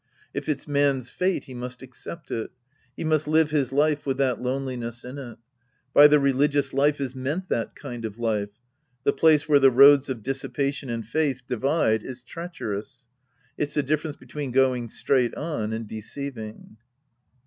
If 0.33 0.49
it's 0.49 0.67
man's 0.67 1.11
fate, 1.11 1.43
he 1.43 1.53
must 1.53 1.83
accept 1.83 2.31
it. 2.31 2.49
He 2.97 3.03
must 3.03 3.27
live 3.27 3.51
his 3.51 3.71
life 3.71 4.03
with 4.03 4.17
that 4.17 4.39
loneJness 4.39 5.05
in 5.07 5.19
it. 5.19 5.37
By 5.93 6.07
the 6.07 6.19
religious 6.19 6.73
life 6.73 6.99
is 6.99 7.13
meant 7.13 7.49
that 7.49 7.75
kind 7.75 8.03
of 8.03 8.17
life. 8.17 8.49
The 9.03 9.13
place 9.13 9.47
where 9.47 9.59
the 9.59 9.69
roads 9.69 10.09
of 10.09 10.23
dissipation 10.23 10.89
and 10.89 11.05
faith 11.07 11.43
divide 11.47 12.01
is 12.03 12.23
treacherous. 12.23 13.05
It's 13.59 13.75
the 13.75 13.83
difference 13.83 14.15
between 14.17 14.49
going 14.49 14.87
straight 14.87 15.35
on 15.35 15.71
and 15.71 15.87
deceiving. 15.87 16.77